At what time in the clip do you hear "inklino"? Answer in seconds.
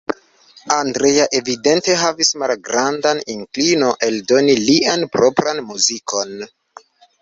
3.37-3.93